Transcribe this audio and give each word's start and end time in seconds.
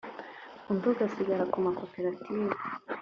undi 0.69 0.85
ugasigara 0.91 1.43
ku 1.51 1.57
makoperative 1.65 2.55